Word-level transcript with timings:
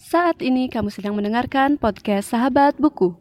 Saat 0.00 0.40
ini 0.40 0.72
kamu 0.72 0.88
sedang 0.88 1.12
mendengarkan 1.12 1.76
podcast 1.76 2.32
Sahabat 2.32 2.72
Buku. 2.80 3.12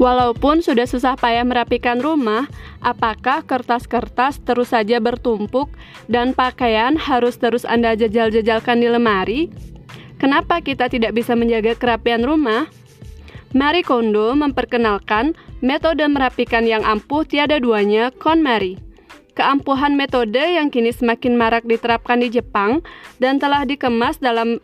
Walaupun 0.00 0.64
sudah 0.64 0.88
susah 0.88 1.12
payah 1.20 1.44
merapikan 1.44 2.00
rumah, 2.00 2.48
apakah 2.80 3.44
kertas-kertas 3.44 4.40
terus 4.48 4.72
saja 4.72 5.04
bertumpuk 5.04 5.68
dan 6.08 6.32
pakaian 6.32 6.96
harus 6.96 7.36
terus 7.36 7.68
Anda 7.68 7.92
jajal-jajalkan 7.92 8.80
di 8.80 8.88
lemari? 8.88 9.40
Kenapa 10.16 10.64
kita 10.64 10.88
tidak 10.88 11.12
bisa 11.12 11.36
menjaga 11.36 11.76
kerapian 11.76 12.24
rumah? 12.24 12.64
Marie 13.56 13.80
Kondo 13.80 14.36
memperkenalkan 14.36 15.32
metode 15.64 16.04
merapikan 16.04 16.68
yang 16.68 16.84
ampuh 16.84 17.24
tiada 17.24 17.56
duanya 17.56 18.12
KonMari. 18.12 18.76
Keampuhan 19.32 19.96
metode 19.96 20.42
yang 20.42 20.68
kini 20.68 20.92
semakin 20.92 21.38
marak 21.38 21.64
diterapkan 21.64 22.20
di 22.20 22.28
Jepang 22.28 22.84
dan 23.22 23.40
telah 23.40 23.64
dikemas 23.64 24.20
dalam 24.20 24.60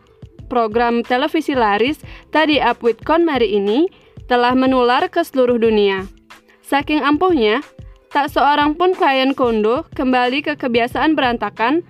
program 0.51 1.01
televisi 1.01 1.57
laris 1.57 1.97
Tadi 2.29 2.61
Up 2.61 2.85
with 2.85 3.01
KonMari 3.01 3.57
ini 3.57 3.89
telah 4.29 4.53
menular 4.53 5.09
ke 5.09 5.25
seluruh 5.25 5.57
dunia. 5.57 6.05
Saking 6.61 7.01
ampuhnya, 7.01 7.65
tak 8.13 8.29
seorang 8.29 8.77
pun 8.77 8.93
klien 8.93 9.33
kondo 9.33 9.85
kembali 9.97 10.45
ke 10.45 10.53
kebiasaan 10.61 11.17
berantakan 11.17 11.81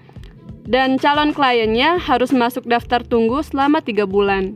dan 0.63 0.96
calon 0.96 1.35
kliennya 1.35 1.99
harus 1.99 2.32
masuk 2.32 2.63
daftar 2.66 3.04
tunggu 3.04 3.43
selama 3.43 3.84
tiga 3.84 4.07
bulan. 4.07 4.55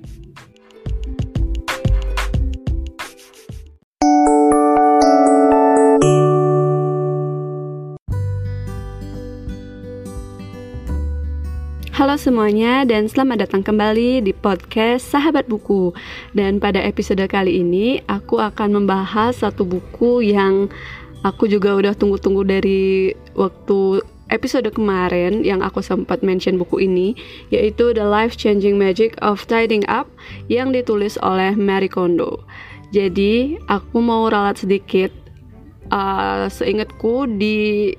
Halo 11.99 12.15
semuanya 12.15 12.87
dan 12.87 13.11
selamat 13.11 13.43
datang 13.43 13.59
kembali 13.59 14.23
di 14.23 14.31
podcast 14.31 15.03
Sahabat 15.11 15.51
Buku. 15.51 15.91
Dan 16.31 16.55
pada 16.55 16.79
episode 16.79 17.19
kali 17.27 17.59
ini 17.59 17.99
aku 18.07 18.39
akan 18.39 18.71
membahas 18.79 19.43
satu 19.43 19.67
buku 19.67 20.23
yang 20.23 20.71
aku 21.27 21.51
juga 21.51 21.75
udah 21.75 21.91
tunggu-tunggu 21.91 22.47
dari 22.47 23.11
waktu 23.35 23.99
episode 24.31 24.71
kemarin 24.71 25.43
yang 25.43 25.59
aku 25.59 25.83
sempat 25.83 26.23
mention 26.23 26.55
buku 26.55 26.87
ini 26.87 27.20
yaitu 27.51 27.91
The 27.91 28.07
Life 28.07 28.39
Changing 28.39 28.79
Magic 28.79 29.20
of 29.20 29.43
Tidying 29.43 29.83
Up 29.91 30.07
yang 30.47 30.71
ditulis 30.71 31.20
oleh 31.20 31.51
Mary 31.59 31.91
Kondo. 31.91 32.47
Jadi 32.95 33.59
aku 33.67 33.99
mau 33.99 34.31
ralat 34.31 34.63
sedikit 34.63 35.11
uh, 35.91 36.47
seingatku 36.47 37.27
di 37.35 37.91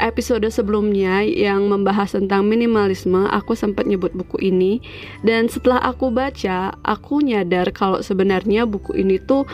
episode 0.00 0.46
sebelumnya 0.50 1.22
yang 1.22 1.66
membahas 1.70 2.14
tentang 2.14 2.46
minimalisme, 2.46 3.26
aku 3.30 3.54
sempat 3.54 3.86
nyebut 3.86 4.14
buku 4.14 4.40
ini 4.42 4.82
dan 5.22 5.46
setelah 5.46 5.82
aku 5.82 6.10
baca, 6.10 6.74
aku 6.82 7.22
nyadar 7.22 7.70
kalau 7.70 8.00
sebenarnya 8.00 8.66
buku 8.66 8.96
ini 8.98 9.20
tuh 9.22 9.46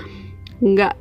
nggak 0.61 0.95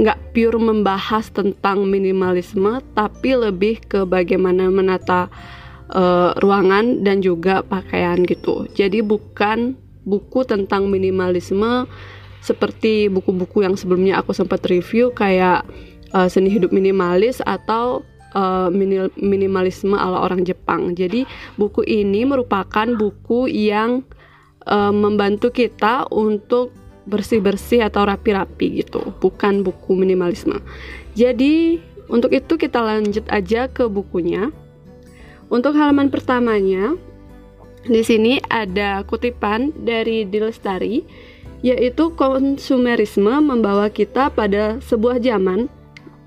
nggak 0.00 0.18
pure 0.32 0.56
membahas 0.56 1.28
tentang 1.28 1.84
minimalisme, 1.84 2.80
tapi 2.96 3.36
lebih 3.36 3.84
ke 3.84 4.08
bagaimana 4.08 4.70
menata 4.72 5.28
uh, 5.92 6.32
ruangan 6.40 7.02
dan 7.04 7.20
juga 7.20 7.60
pakaian 7.66 8.22
gitu. 8.24 8.64
Jadi 8.72 9.02
bukan 9.04 9.76
buku 10.06 10.46
tentang 10.48 10.88
minimalisme 10.88 11.84
seperti 12.40 13.12
buku-buku 13.12 13.68
yang 13.68 13.76
sebelumnya 13.76 14.16
aku 14.16 14.32
sempat 14.32 14.64
review 14.64 15.12
kayak 15.12 15.60
uh, 16.16 16.24
seni 16.24 16.48
hidup 16.48 16.72
minimalis 16.72 17.44
atau 17.44 18.00
uh, 18.34 18.68
minimalisme 19.18 19.94
ala 19.94 20.22
orang 20.24 20.42
Jepang. 20.46 20.94
Jadi 20.94 21.26
buku 21.56 21.86
ini 21.86 22.26
merupakan 22.26 22.86
buku 22.96 23.50
yang 23.50 24.02
uh, 24.66 24.94
membantu 24.94 25.50
kita 25.54 26.06
untuk 26.10 26.74
bersih-bersih 27.08 27.90
atau 27.90 28.06
rapi-rapi 28.06 28.84
gitu, 28.84 29.02
bukan 29.18 29.66
buku 29.66 29.98
minimalisme. 29.98 30.62
Jadi 31.18 31.80
untuk 32.10 32.30
itu 32.30 32.54
kita 32.54 32.78
lanjut 32.78 33.26
aja 33.30 33.66
ke 33.66 33.86
bukunya. 33.90 34.50
Untuk 35.50 35.74
halaman 35.74 36.14
pertamanya 36.14 36.94
di 37.82 38.06
sini 38.06 38.38
ada 38.46 39.02
kutipan 39.02 39.74
dari 39.74 40.22
Dilestari 40.28 41.02
yaitu 41.60 42.12
konsumerisme 42.16 43.36
membawa 43.42 43.92
kita 43.92 44.32
pada 44.32 44.80
sebuah 44.80 45.20
zaman 45.20 45.68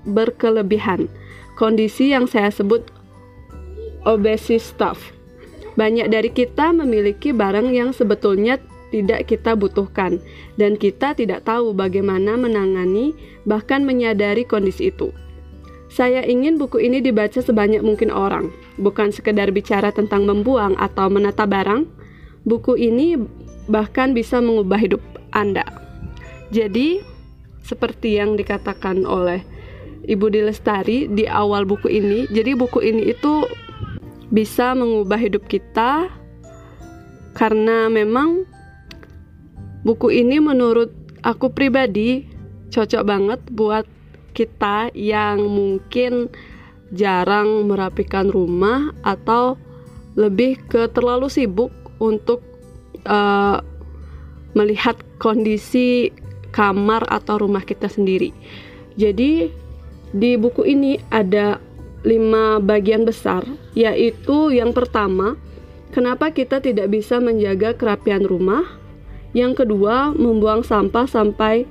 berkelebihan 0.06 1.10
kondisi 1.54 2.10
yang 2.14 2.26
saya 2.26 2.50
sebut 2.50 2.86
obesis 4.04 4.62
stuff. 4.62 5.14
Banyak 5.74 6.06
dari 6.10 6.30
kita 6.30 6.70
memiliki 6.70 7.34
barang 7.34 7.74
yang 7.74 7.90
sebetulnya 7.90 8.62
tidak 8.94 9.26
kita 9.26 9.58
butuhkan 9.58 10.22
dan 10.54 10.78
kita 10.78 11.18
tidak 11.18 11.42
tahu 11.42 11.74
bagaimana 11.74 12.38
menangani 12.38 13.10
bahkan 13.42 13.82
menyadari 13.82 14.46
kondisi 14.46 14.94
itu. 14.94 15.10
Saya 15.90 16.22
ingin 16.26 16.58
buku 16.58 16.78
ini 16.82 17.02
dibaca 17.02 17.38
sebanyak 17.38 17.82
mungkin 17.82 18.10
orang, 18.10 18.50
bukan 18.78 19.10
sekedar 19.10 19.50
bicara 19.50 19.90
tentang 19.90 20.26
membuang 20.26 20.78
atau 20.78 21.10
menata 21.10 21.46
barang. 21.46 21.86
Buku 22.46 22.74
ini 22.78 23.18
bahkan 23.70 24.10
bisa 24.10 24.42
mengubah 24.42 24.78
hidup 24.78 25.02
Anda. 25.30 25.62
Jadi, 26.50 27.02
seperti 27.62 28.18
yang 28.18 28.34
dikatakan 28.34 29.06
oleh 29.06 29.42
Ibu 30.04 30.26
Dilestari 30.30 31.08
di 31.10 31.24
awal 31.24 31.64
buku 31.64 31.88
ini. 31.88 32.28
Jadi 32.28 32.52
buku 32.52 32.80
ini 32.84 33.12
itu 33.12 33.44
bisa 34.32 34.72
mengubah 34.72 35.20
hidup 35.20 35.46
kita 35.46 36.08
karena 37.34 37.90
memang 37.90 38.46
buku 39.84 40.10
ini 40.10 40.40
menurut 40.40 40.90
aku 41.26 41.50
pribadi 41.50 42.24
cocok 42.70 43.02
banget 43.04 43.40
buat 43.52 43.86
kita 44.34 44.90
yang 44.94 45.40
mungkin 45.46 46.28
jarang 46.90 47.70
merapikan 47.70 48.28
rumah 48.30 48.90
atau 49.06 49.56
lebih 50.14 50.58
ke 50.70 50.86
terlalu 50.94 51.26
sibuk 51.26 51.70
untuk 51.98 52.42
uh, 53.06 53.62
melihat 54.54 54.94
kondisi 55.18 56.10
kamar 56.54 57.02
atau 57.10 57.42
rumah 57.42 57.66
kita 57.66 57.90
sendiri. 57.90 58.30
Jadi 58.94 59.50
di 60.14 60.38
buku 60.38 60.62
ini 60.62 61.02
ada 61.10 61.58
lima 62.06 62.62
bagian 62.62 63.02
besar, 63.02 63.42
yaitu 63.74 64.54
yang 64.54 64.70
pertama, 64.70 65.34
kenapa 65.90 66.30
kita 66.30 66.62
tidak 66.62 66.94
bisa 66.94 67.18
menjaga 67.18 67.74
kerapian 67.74 68.22
rumah. 68.22 68.62
Yang 69.34 69.66
kedua, 69.66 70.14
membuang 70.14 70.62
sampah 70.62 71.10
sampai 71.10 71.66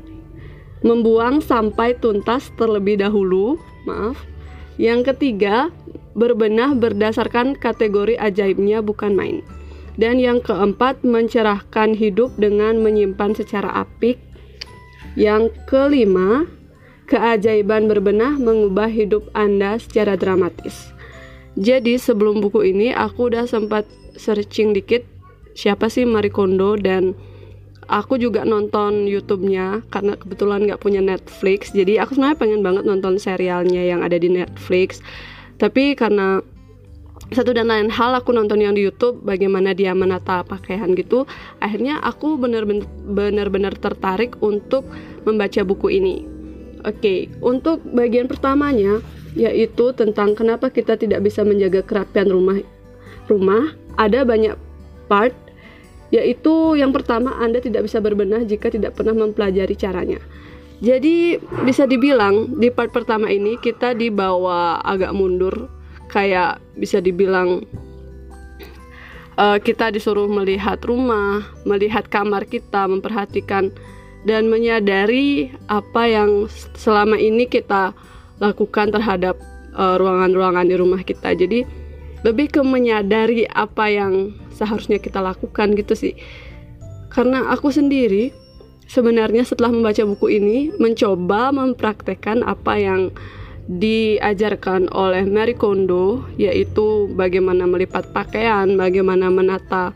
membuang 0.84 1.40
sampai 1.40 1.96
tuntas 1.96 2.52
terlebih 2.60 3.00
dahulu. 3.00 3.56
Maaf. 3.88 4.20
Yang 4.76 5.16
ketiga, 5.16 5.72
berbenah 6.12 6.76
berdasarkan 6.76 7.56
kategori 7.56 8.20
ajaibnya 8.20 8.84
bukan 8.84 9.16
main. 9.16 9.40
Dan 9.96 10.20
yang 10.20 10.44
keempat, 10.44 11.08
mencerahkan 11.08 11.96
hidup 11.96 12.36
dengan 12.36 12.84
menyimpan 12.84 13.32
secara 13.38 13.72
apik. 13.88 14.20
Yang 15.16 15.56
kelima, 15.70 16.50
keajaiban 17.14 17.86
berbenah 17.86 18.42
mengubah 18.42 18.90
hidup 18.90 19.30
Anda 19.38 19.78
secara 19.78 20.18
dramatis. 20.18 20.90
Jadi 21.54 22.02
sebelum 22.02 22.42
buku 22.42 22.66
ini 22.74 22.90
aku 22.90 23.30
udah 23.30 23.46
sempat 23.46 23.86
searching 24.18 24.74
dikit 24.74 25.06
siapa 25.54 25.94
sih 25.94 26.10
Marie 26.10 26.34
Kondo 26.34 26.74
dan 26.74 27.14
aku 27.86 28.18
juga 28.18 28.42
nonton 28.42 29.06
YouTube-nya 29.06 29.86
karena 29.94 30.18
kebetulan 30.18 30.66
nggak 30.66 30.82
punya 30.82 31.06
Netflix. 31.06 31.70
Jadi 31.70 32.02
aku 32.02 32.18
sebenarnya 32.18 32.42
pengen 32.42 32.66
banget 32.66 32.90
nonton 32.90 33.22
serialnya 33.22 33.86
yang 33.86 34.02
ada 34.02 34.18
di 34.18 34.34
Netflix. 34.34 34.98
Tapi 35.62 35.94
karena 35.94 36.42
satu 37.30 37.54
dan 37.54 37.70
lain 37.70 37.94
hal 37.94 38.18
aku 38.18 38.34
nonton 38.34 38.58
yang 38.58 38.74
di 38.74 38.82
YouTube 38.90 39.22
bagaimana 39.22 39.78
dia 39.78 39.94
menata 39.94 40.42
pakaian 40.46 40.92
gitu 40.94 41.26
akhirnya 41.64 41.98
aku 42.04 42.36
benar-benar 42.38 43.74
tertarik 43.80 44.38
untuk 44.44 44.86
membaca 45.26 45.62
buku 45.66 45.98
ini 45.98 46.33
Oke, 46.84 47.32
untuk 47.40 47.80
bagian 47.96 48.28
pertamanya 48.28 49.00
yaitu 49.34 49.96
tentang 49.98 50.38
kenapa 50.38 50.70
kita 50.70 50.94
tidak 51.00 51.26
bisa 51.26 51.42
menjaga 51.42 51.82
kerapian 51.82 52.30
rumah. 52.30 52.60
Rumah 53.26 53.74
ada 53.96 54.28
banyak 54.28 54.60
part 55.08 55.34
yaitu 56.14 56.78
yang 56.78 56.94
pertama 56.94 57.34
Anda 57.42 57.58
tidak 57.58 57.90
bisa 57.90 57.98
berbenah 57.98 58.46
jika 58.46 58.70
tidak 58.70 58.94
pernah 58.94 59.18
mempelajari 59.18 59.74
caranya. 59.74 60.22
Jadi 60.84 61.40
bisa 61.64 61.88
dibilang 61.88 62.60
di 62.60 62.68
part 62.70 62.92
pertama 62.92 63.32
ini 63.32 63.56
kita 63.58 63.96
dibawa 63.96 64.84
agak 64.84 65.16
mundur 65.16 65.72
kayak 66.12 66.60
bisa 66.76 67.00
dibilang 67.00 67.64
uh, 69.40 69.58
kita 69.58 69.90
disuruh 69.90 70.30
melihat 70.30 70.78
rumah, 70.86 71.42
melihat 71.66 72.06
kamar 72.12 72.46
kita, 72.46 72.86
memperhatikan 72.86 73.74
dan 74.24 74.48
menyadari 74.48 75.52
apa 75.68 76.08
yang 76.08 76.48
selama 76.80 77.20
ini 77.20 77.48
kita 77.48 77.92
lakukan 78.40 78.92
terhadap 78.92 79.36
ruangan 79.74 80.00
ruangan-ruangan 80.34 80.66
di 80.70 80.76
rumah 80.78 81.02
kita. 81.02 81.34
Jadi 81.34 81.66
lebih 82.24 82.56
ke 82.56 82.62
menyadari 82.64 83.44
apa 83.52 83.90
yang 83.92 84.32
seharusnya 84.54 85.02
kita 85.02 85.20
lakukan 85.20 85.76
gitu 85.76 85.94
sih. 85.98 86.14
Karena 87.12 87.52
aku 87.52 87.70
sendiri 87.70 88.32
sebenarnya 88.88 89.44
setelah 89.44 89.74
membaca 89.74 90.02
buku 90.06 90.40
ini 90.40 90.58
mencoba 90.78 91.52
mempraktekkan 91.52 92.46
apa 92.46 92.74
yang 92.80 93.02
diajarkan 93.64 94.92
oleh 94.92 95.24
Mary 95.24 95.56
Kondo 95.56 96.28
yaitu 96.36 97.08
bagaimana 97.16 97.64
melipat 97.64 98.12
pakaian, 98.12 98.76
bagaimana 98.76 99.32
menata 99.32 99.96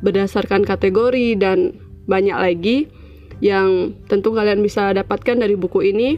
berdasarkan 0.00 0.64
kategori 0.64 1.38
dan 1.38 1.76
banyak 2.08 2.34
lagi 2.34 2.78
yang 3.42 3.92
tentu 4.06 4.30
kalian 4.30 4.62
bisa 4.62 4.94
dapatkan 4.94 5.42
dari 5.42 5.58
buku 5.58 5.90
ini. 5.90 6.16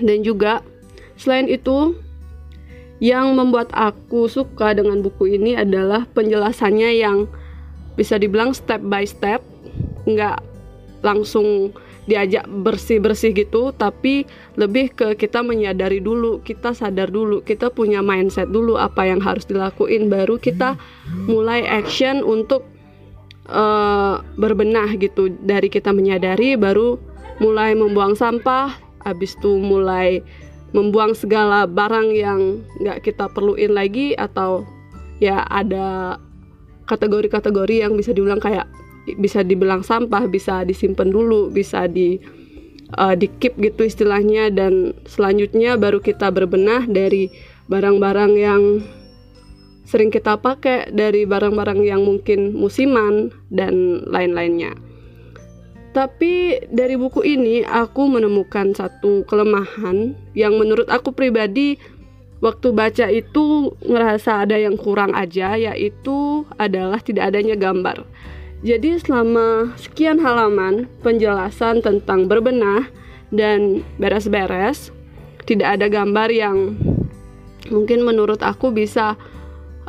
Dan 0.00 0.20
juga 0.20 0.60
selain 1.16 1.48
itu 1.48 1.96
yang 3.00 3.32
membuat 3.32 3.72
aku 3.72 4.28
suka 4.28 4.76
dengan 4.76 5.00
buku 5.00 5.40
ini 5.40 5.56
adalah 5.56 6.04
penjelasannya 6.12 7.00
yang 7.00 7.24
bisa 7.96 8.20
dibilang 8.20 8.52
step 8.52 8.80
by 8.84 9.08
step 9.08 9.40
nggak 10.04 10.40
langsung 11.00 11.72
diajak 12.08 12.44
bersih-bersih 12.48 13.32
gitu 13.36 13.72
tapi 13.76 14.24
lebih 14.56 14.92
ke 14.92 15.16
kita 15.16 15.44
menyadari 15.44 16.00
dulu 16.00 16.40
kita 16.44 16.72
sadar 16.72 17.12
dulu 17.12 17.44
kita 17.44 17.68
punya 17.68 18.00
mindset 18.00 18.48
dulu 18.48 18.76
apa 18.80 19.04
yang 19.08 19.20
harus 19.20 19.44
dilakuin 19.44 20.08
baru 20.08 20.40
kita 20.40 20.76
mulai 21.28 21.64
action 21.68 22.24
untuk 22.24 22.64
uh, 23.50 24.22
berbenah 24.38 24.94
gitu. 24.96 25.34
Dari 25.42 25.68
kita 25.68 25.90
menyadari 25.90 26.54
baru 26.54 26.96
mulai 27.42 27.74
membuang 27.74 28.14
sampah 28.14 28.76
habis 29.02 29.32
itu 29.36 29.56
mulai 29.58 30.20
membuang 30.70 31.16
segala 31.16 31.66
barang 31.66 32.14
yang 32.14 32.62
nggak 32.78 33.02
kita 33.02 33.26
perluin 33.32 33.74
lagi 33.74 34.14
atau 34.14 34.62
ya 35.18 35.42
ada 35.50 36.20
kategori-kategori 36.86 37.82
yang 37.82 37.98
bisa 37.98 38.14
diulang 38.14 38.38
kayak 38.38 38.70
bisa 39.18 39.42
dibilang 39.42 39.82
sampah 39.82 40.28
bisa 40.30 40.62
disimpan 40.62 41.10
dulu 41.10 41.50
bisa 41.50 41.90
di 41.90 42.20
uh, 42.98 43.14
di 43.14 43.30
keep 43.38 43.54
gitu 43.60 43.86
istilahnya. 43.86 44.50
Dan 44.50 44.96
selanjutnya 45.06 45.78
baru 45.78 46.02
kita 46.02 46.32
berbenah 46.32 46.88
dari 46.90 47.30
barang-barang 47.70 48.32
yang 48.34 48.62
sering 49.90 50.14
kita 50.14 50.38
pakai 50.38 50.94
dari 50.94 51.26
barang-barang 51.26 51.82
yang 51.82 52.06
mungkin 52.06 52.54
musiman 52.54 53.34
dan 53.50 54.06
lain-lainnya. 54.06 54.78
Tapi 55.90 56.62
dari 56.70 56.94
buku 56.94 57.26
ini 57.26 57.66
aku 57.66 58.06
menemukan 58.06 58.70
satu 58.70 59.26
kelemahan 59.26 60.14
yang 60.38 60.54
menurut 60.54 60.86
aku 60.86 61.10
pribadi 61.10 61.74
waktu 62.38 62.70
baca 62.70 63.10
itu 63.10 63.74
ngerasa 63.82 64.46
ada 64.46 64.54
yang 64.54 64.78
kurang 64.78 65.10
aja 65.18 65.58
yaitu 65.58 66.46
adalah 66.62 67.02
tidak 67.02 67.34
adanya 67.34 67.58
gambar. 67.58 68.06
Jadi 68.62 69.02
selama 69.02 69.74
sekian 69.74 70.22
halaman 70.22 70.86
penjelasan 71.02 71.82
tentang 71.82 72.30
berbenah 72.30 72.86
dan 73.34 73.82
beres-beres, 73.98 74.94
tidak 75.50 75.80
ada 75.80 75.90
gambar 75.90 76.30
yang 76.30 76.78
mungkin 77.72 78.06
menurut 78.06 78.38
aku 78.46 78.70
bisa 78.70 79.18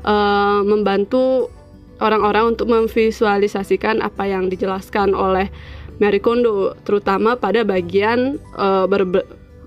uh, 0.06 0.62
membantu 0.66 1.50
orang-orang 2.02 2.58
untuk 2.58 2.68
memvisualisasikan 2.70 4.02
apa 4.02 4.26
yang 4.26 4.50
dijelaskan 4.50 5.14
oleh 5.14 5.48
Mary 6.02 6.18
Kondo, 6.18 6.74
terutama 6.82 7.38
pada 7.38 7.62
bagian 7.62 8.42
uh, 8.58 8.90
berbe 8.90 9.22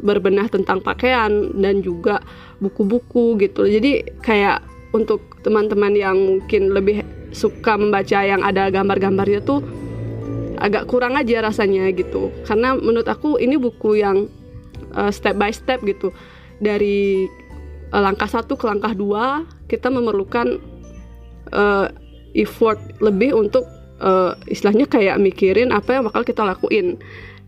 berbenah 0.04 0.50
tentang 0.50 0.84
pakaian 0.84 1.54
dan 1.56 1.80
juga 1.80 2.20
buku-buku 2.60 3.40
gitu. 3.40 3.64
Jadi 3.64 4.04
kayak 4.20 4.60
untuk 4.92 5.22
teman-teman 5.46 5.94
yang 5.94 6.16
mungkin 6.18 6.74
lebih 6.74 7.06
suka 7.34 7.74
membaca 7.74 8.22
yang 8.22 8.46
ada 8.46 8.70
gambar-gambarnya 8.70 9.42
tuh 9.42 9.64
agak 10.62 10.86
kurang 10.86 11.18
aja 11.18 11.42
rasanya 11.42 11.90
gitu 11.90 12.30
karena 12.46 12.78
menurut 12.78 13.10
aku 13.10 13.42
ini 13.42 13.58
buku 13.58 13.98
yang 13.98 14.30
uh, 14.94 15.10
step 15.10 15.34
by 15.34 15.50
step 15.50 15.82
gitu 15.82 16.14
dari 16.62 17.26
langkah 18.00 18.26
satu 18.26 18.58
ke 18.58 18.64
langkah 18.66 18.96
dua 18.96 19.46
kita 19.70 19.92
memerlukan 19.92 20.58
uh, 21.54 21.86
effort 22.34 22.80
lebih 22.98 23.36
untuk 23.36 23.66
uh, 24.02 24.34
istilahnya 24.50 24.90
kayak 24.90 25.20
mikirin 25.22 25.70
apa 25.70 25.98
yang 25.98 26.04
bakal 26.08 26.26
kita 26.26 26.42
lakuin 26.42 26.98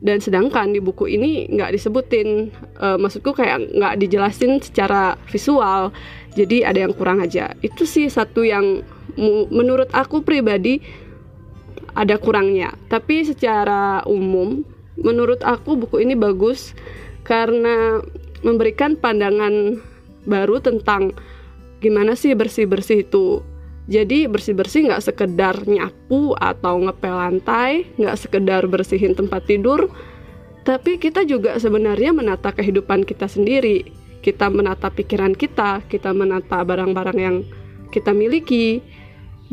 dan 0.04 0.20
sedangkan 0.20 0.76
di 0.76 0.78
buku 0.78 1.08
ini 1.08 1.48
nggak 1.50 1.72
disebutin 1.72 2.52
uh, 2.78 3.00
maksudku 3.00 3.32
kayak 3.32 3.64
nggak 3.72 3.96
dijelasin 3.96 4.60
secara 4.60 5.16
visual 5.32 5.90
jadi 6.37 6.69
ada 6.69 6.84
yang 6.84 6.92
kurang 6.92 7.25
aja 7.25 7.56
itu 7.64 7.88
sih 7.88 8.06
satu 8.06 8.44
yang 8.44 8.84
menurut 9.49 9.88
aku 9.96 10.20
pribadi 10.20 10.84
ada 11.96 12.20
kurangnya. 12.20 12.76
Tapi 12.92 13.25
secara 13.25 14.04
umum, 14.04 14.62
menurut 15.00 15.40
aku 15.40 15.81
buku 15.81 16.04
ini 16.04 16.12
bagus 16.12 16.76
karena 17.25 18.04
memberikan 18.44 18.94
pandangan 18.94 19.81
baru 20.26 20.58
tentang 20.61 21.14
gimana 21.81 22.19
sih 22.19 22.34
bersih-bersih 22.34 23.06
itu. 23.06 23.40
Jadi 23.87 24.26
bersih-bersih 24.26 24.90
nggak 24.90 25.05
sekedar 25.06 25.62
nyapu 25.62 26.34
atau 26.34 26.82
ngepel 26.82 27.14
lantai, 27.14 27.87
nggak 27.94 28.19
sekedar 28.19 28.67
bersihin 28.67 29.14
tempat 29.14 29.46
tidur, 29.46 29.87
tapi 30.67 30.99
kita 30.99 31.23
juga 31.23 31.55
sebenarnya 31.62 32.11
menata 32.11 32.50
kehidupan 32.50 33.06
kita 33.06 33.31
sendiri. 33.31 33.87
Kita 34.26 34.50
menata 34.50 34.90
pikiran 34.90 35.38
kita, 35.38 35.87
kita 35.87 36.11
menata 36.11 36.67
barang-barang 36.67 37.19
yang 37.23 37.46
kita 37.94 38.11
miliki, 38.11 38.82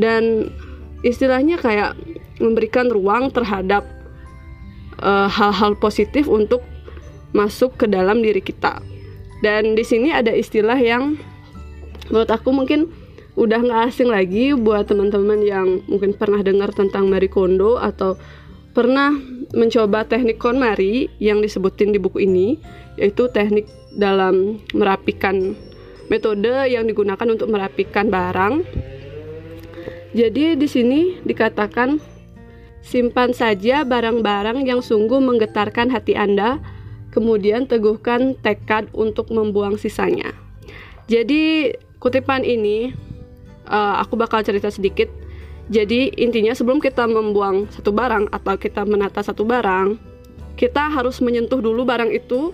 dan 0.02 0.50
istilahnya 1.06 1.62
kayak 1.62 1.94
memberikan 2.42 2.90
ruang 2.90 3.30
terhadap 3.30 3.86
eh, 4.98 5.30
hal-hal 5.30 5.78
uh, 5.78 5.80
positif 5.80 6.26
untuk 6.26 6.66
masuk 7.38 7.78
ke 7.78 7.86
dalam 7.86 8.26
diri 8.26 8.42
kita. 8.42 8.82
Dan 9.44 9.76
di 9.76 9.84
sini 9.84 10.16
ada 10.16 10.32
istilah 10.32 10.80
yang 10.80 11.20
menurut 12.08 12.32
aku 12.32 12.56
mungkin 12.56 12.88
udah 13.36 13.60
nggak 13.60 13.82
asing 13.92 14.08
lagi 14.08 14.56
buat 14.56 14.88
teman-teman 14.88 15.44
yang 15.44 15.84
mungkin 15.92 16.16
pernah 16.16 16.40
dengar 16.40 16.72
tentang 16.72 17.12
Marie 17.12 17.28
Kondo 17.28 17.76
atau 17.76 18.16
pernah 18.72 19.12
mencoba 19.54 20.08
teknik 20.08 20.40
KonMari 20.40 21.12
yang 21.20 21.44
disebutin 21.44 21.92
di 21.92 22.00
buku 22.00 22.24
ini, 22.24 22.56
yaitu 22.96 23.28
teknik 23.30 23.68
dalam 23.94 24.64
merapikan 24.72 25.54
metode 26.08 26.72
yang 26.72 26.88
digunakan 26.88 27.28
untuk 27.28 27.52
merapikan 27.52 28.08
barang. 28.08 28.64
Jadi 30.14 30.54
di 30.58 30.68
sini 30.70 31.02
dikatakan 31.26 31.98
simpan 32.86 33.34
saja 33.34 33.82
barang-barang 33.82 34.66
yang 34.66 34.82
sungguh 34.82 35.18
menggetarkan 35.22 35.90
hati 35.90 36.14
Anda, 36.14 36.62
kemudian 37.14 37.70
teguhkan 37.70 38.34
tekad 38.42 38.90
untuk 38.98 39.30
membuang 39.30 39.78
sisanya. 39.78 40.34
Jadi 41.06 41.70
kutipan 42.02 42.42
ini 42.42 42.90
uh, 43.70 44.02
aku 44.02 44.18
bakal 44.18 44.42
cerita 44.42 44.74
sedikit. 44.74 45.08
Jadi 45.70 46.12
intinya 46.18 46.52
sebelum 46.52 46.82
kita 46.82 47.06
membuang 47.06 47.70
satu 47.72 47.94
barang 47.94 48.34
atau 48.34 48.58
kita 48.58 48.84
menata 48.84 49.22
satu 49.22 49.46
barang, 49.46 49.96
kita 50.58 50.90
harus 50.90 51.22
menyentuh 51.22 51.62
dulu 51.62 51.86
barang 51.86 52.10
itu. 52.10 52.52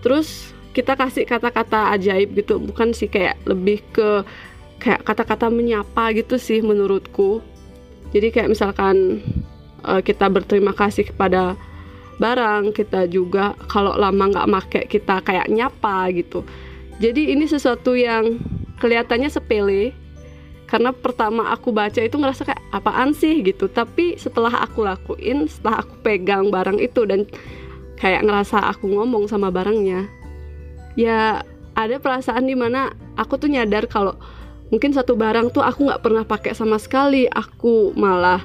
Terus 0.00 0.56
kita 0.72 0.96
kasih 0.96 1.28
kata-kata 1.28 1.92
ajaib 1.94 2.34
gitu, 2.34 2.56
bukan 2.58 2.90
sih 2.96 3.06
kayak 3.06 3.38
lebih 3.46 3.84
ke 3.92 4.24
kayak 4.78 5.02
kata-kata 5.02 5.50
menyapa 5.50 6.14
gitu 6.14 6.38
sih 6.38 6.62
menurutku 6.62 7.42
jadi 8.14 8.32
kayak 8.32 8.48
misalkan 8.56 9.20
uh, 9.84 10.00
kita 10.00 10.30
berterima 10.32 10.72
kasih 10.72 11.12
kepada 11.12 11.58
barang 12.18 12.74
kita 12.74 13.06
juga 13.06 13.54
kalau 13.70 13.94
lama 13.94 14.30
nggak 14.30 14.50
make 14.50 14.80
kita 14.90 15.22
kayak 15.22 15.50
nyapa 15.50 16.10
gitu. 16.14 16.42
Jadi 16.98 17.30
ini 17.34 17.46
sesuatu 17.46 17.94
yang 17.94 18.42
kelihatannya 18.82 19.30
sepele 19.30 19.94
karena 20.68 20.92
pertama 20.92 21.48
aku 21.54 21.72
baca 21.72 22.02
itu 22.02 22.18
ngerasa 22.18 22.44
kayak 22.44 22.62
apaan 22.74 23.14
sih? 23.14 23.40
gitu. 23.46 23.70
Tapi 23.70 24.18
setelah 24.18 24.52
aku 24.66 24.82
lakuin 24.82 25.46
setelah 25.46 25.86
aku 25.86 25.94
pegang 26.02 26.50
barang 26.50 26.82
itu 26.82 27.06
dan 27.06 27.24
kayak 27.96 28.26
ngerasa 28.26 28.66
aku 28.70 28.90
ngomong 28.90 29.26
sama 29.26 29.50
barangnya 29.50 30.06
ya 30.98 31.46
ada 31.78 31.96
perasaan 32.02 32.50
di 32.50 32.58
mana 32.58 32.90
aku 33.14 33.38
tuh 33.38 33.46
nyadar 33.46 33.86
kalau 33.86 34.18
mungkin 34.74 34.90
satu 34.90 35.14
barang 35.14 35.54
tuh 35.54 35.62
aku 35.62 35.86
nggak 35.86 36.02
pernah 36.02 36.26
pakai 36.26 36.52
sama 36.58 36.82
sekali. 36.82 37.30
Aku 37.30 37.94
malah 37.94 38.42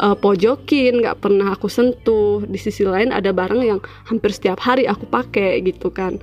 uh, 0.00 0.16
pojokin 0.16 1.02
nggak 1.04 1.20
pernah 1.22 1.54
aku 1.54 1.70
sentuh. 1.70 2.42
Di 2.46 2.58
sisi 2.58 2.82
lain 2.86 3.10
ada 3.10 3.30
barang 3.30 3.62
yang 3.62 3.80
hampir 4.08 4.30
setiap 4.34 4.62
hari 4.62 4.86
aku 4.88 5.06
pakai 5.06 5.60
gitu 5.62 5.90
kan. 5.90 6.18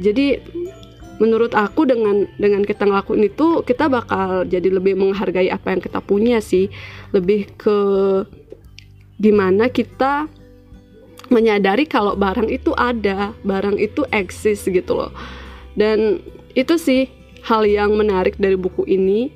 Jadi 0.00 0.40
menurut 1.20 1.54
aku 1.54 1.86
dengan 1.86 2.26
dengan 2.40 2.66
kita 2.66 2.88
ngelakuin 2.88 3.30
itu 3.30 3.62
kita 3.62 3.86
bakal 3.86 4.42
jadi 4.48 4.72
lebih 4.72 4.98
menghargai 4.98 5.52
apa 5.52 5.76
yang 5.76 5.80
kita 5.82 6.00
punya 6.02 6.38
sih. 6.42 6.72
Lebih 7.14 7.54
ke 7.60 7.78
gimana 9.22 9.70
kita 9.70 10.26
menyadari 11.30 11.88
kalau 11.88 12.12
barang 12.18 12.50
itu 12.52 12.76
ada, 12.76 13.32
barang 13.46 13.80
itu 13.80 14.04
eksis 14.12 14.68
gitu 14.68 14.92
loh. 14.98 15.12
Dan 15.72 16.20
itu 16.52 16.76
sih 16.76 17.08
hal 17.40 17.64
yang 17.64 17.96
menarik 17.96 18.36
dari 18.36 18.58
buku 18.58 18.84
ini. 18.84 19.32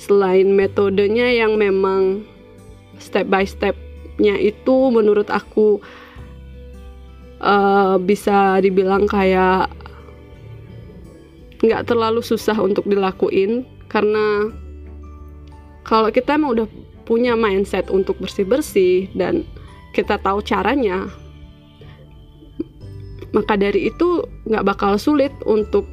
Selain 0.00 0.48
metodenya 0.48 1.28
yang 1.28 1.60
memang 1.60 2.24
step 3.00 3.26
by 3.26 3.42
stepnya 3.42 4.36
itu 4.36 4.76
menurut 4.92 5.26
aku 5.32 5.80
uh, 7.40 7.96
bisa 7.98 8.60
dibilang 8.60 9.08
kayak 9.08 9.72
nggak 11.60 11.88
terlalu 11.88 12.20
susah 12.24 12.56
untuk 12.56 12.84
dilakuin 12.88 13.66
karena 13.90 14.48
kalau 15.84 16.08
kita 16.12 16.38
emang 16.38 16.56
udah 16.56 16.68
punya 17.08 17.34
mindset 17.34 17.90
untuk 17.90 18.16
bersih 18.22 18.46
bersih 18.46 19.10
dan 19.18 19.42
kita 19.96 20.16
tahu 20.22 20.38
caranya 20.44 21.10
maka 23.34 23.54
dari 23.58 23.90
itu 23.90 24.26
nggak 24.46 24.66
bakal 24.66 24.98
sulit 24.98 25.30
untuk 25.46 25.86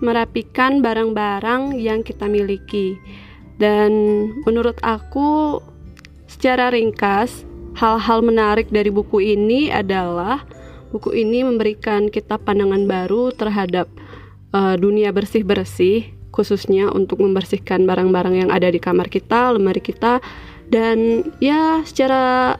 merapikan 0.00 0.80
barang-barang 0.80 1.76
yang 1.76 2.00
kita 2.00 2.28
miliki. 2.28 2.96
Dan 3.60 3.92
menurut 4.48 4.80
aku, 4.80 5.60
secara 6.30 6.70
ringkas, 6.70 7.42
hal-hal 7.74 8.22
menarik 8.22 8.70
dari 8.70 8.94
buku 8.94 9.18
ini 9.18 9.66
adalah 9.74 10.46
buku 10.94 11.10
ini 11.18 11.42
memberikan 11.42 12.06
kita 12.06 12.38
pandangan 12.38 12.86
baru 12.86 13.34
terhadap 13.34 13.90
uh, 14.54 14.78
dunia 14.78 15.10
bersih-bersih, 15.10 16.06
khususnya 16.30 16.86
untuk 16.94 17.18
membersihkan 17.18 17.82
barang-barang 17.82 18.46
yang 18.46 18.50
ada 18.54 18.70
di 18.70 18.78
kamar 18.78 19.10
kita, 19.10 19.50
lemari 19.58 19.82
kita, 19.82 20.22
dan 20.70 21.26
ya 21.42 21.82
secara 21.82 22.54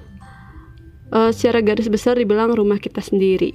uh, 1.14 1.30
secara 1.30 1.62
garis 1.62 1.86
besar 1.86 2.18
dibilang 2.18 2.50
rumah 2.54 2.82
kita 2.82 2.98
sendiri. 2.98 3.54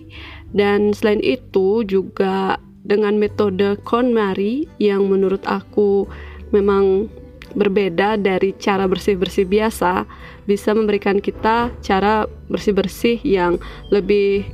Dan 0.56 0.96
selain 0.96 1.20
itu 1.20 1.84
juga 1.84 2.56
dengan 2.88 3.20
metode 3.20 3.76
KonMari 3.84 4.70
yang 4.80 5.12
menurut 5.12 5.44
aku 5.44 6.08
memang 6.56 7.12
berbeda 7.56 8.20
dari 8.20 8.52
cara 8.60 8.86
bersih-bersih 8.86 9.48
biasa 9.48 10.04
bisa 10.46 10.76
memberikan 10.76 11.24
kita 11.24 11.72
cara 11.82 12.28
bersih-bersih 12.52 13.24
yang 13.24 13.58
lebih 13.90 14.46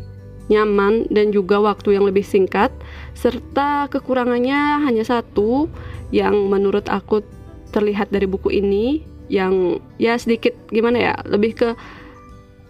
nyaman 0.48 1.08
dan 1.10 1.32
juga 1.34 1.60
waktu 1.64 1.98
yang 1.98 2.06
lebih 2.06 2.24
singkat 2.24 2.70
serta 3.16 3.88
kekurangannya 3.92 4.86
hanya 4.86 5.04
satu 5.04 5.68
yang 6.14 6.36
menurut 6.52 6.86
aku 6.92 7.24
terlihat 7.72 8.12
dari 8.12 8.28
buku 8.28 8.52
ini 8.52 9.02
yang 9.32 9.80
ya 9.96 10.20
sedikit 10.20 10.52
gimana 10.70 10.98
ya 11.00 11.14
lebih 11.24 11.56
ke 11.56 11.70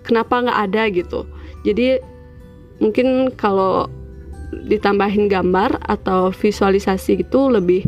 kenapa 0.05 0.45
nggak 0.45 0.59
ada 0.69 0.83
gitu. 0.93 1.19
Jadi 1.65 1.97
mungkin 2.77 3.33
kalau 3.33 3.89
ditambahin 4.69 5.31
gambar 5.31 5.79
atau 5.87 6.29
visualisasi 6.29 7.23
itu 7.23 7.41
lebih 7.49 7.87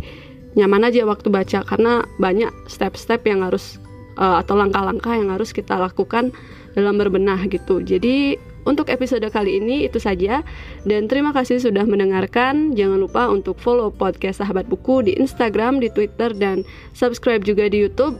nyaman 0.53 0.89
aja 0.89 1.05
waktu 1.05 1.27
baca 1.29 1.65
karena 1.65 2.05
banyak 2.21 2.51
step-step 2.69 3.25
yang 3.25 3.41
harus 3.45 3.81
uh, 4.17 4.41
atau 4.41 4.57
langkah-langkah 4.57 5.13
yang 5.17 5.33
harus 5.33 5.53
kita 5.53 5.77
lakukan 5.77 6.33
dalam 6.73 6.97
berbenah 6.97 7.45
gitu. 7.49 7.81
Jadi 7.81 8.37
untuk 8.63 8.87
episode 8.87 9.27
kali 9.27 9.59
ini 9.59 9.83
itu 9.83 9.99
saja 9.99 10.41
dan 10.87 11.11
terima 11.11 11.35
kasih 11.35 11.59
sudah 11.59 11.83
mendengarkan. 11.83 12.73
Jangan 12.73 12.99
lupa 13.01 13.27
untuk 13.29 13.59
follow 13.59 13.91
podcast 13.91 14.39
Sahabat 14.39 14.69
Buku 14.71 15.03
di 15.03 15.13
Instagram, 15.19 15.83
di 15.83 15.91
Twitter 15.91 16.31
dan 16.31 16.63
subscribe 16.95 17.43
juga 17.43 17.67
di 17.67 17.83
YouTube 17.83 18.17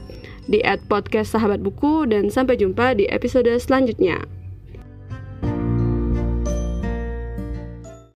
di 0.51 0.59
@podcast 0.91 1.31
Sahabat 1.31 1.63
Buku 1.63 2.11
dan 2.11 2.27
sampai 2.27 2.59
jumpa 2.59 2.99
di 2.99 3.07
episode 3.07 3.49
selanjutnya. 3.55 4.42